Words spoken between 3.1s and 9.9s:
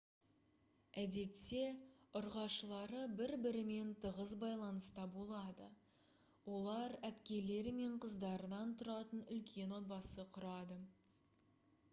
бір-бірімен тығыз байланыста болады олар әпкелері мен қыздарынан тұратын үлкен